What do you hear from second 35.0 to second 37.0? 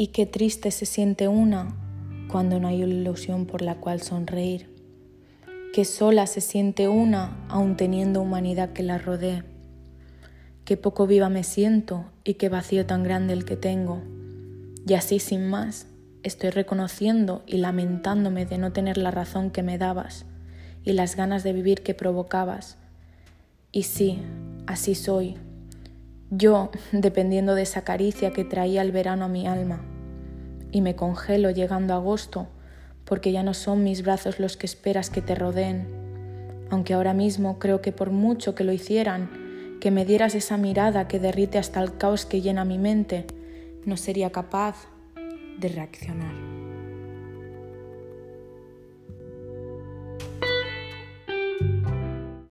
que te rodeen. Aunque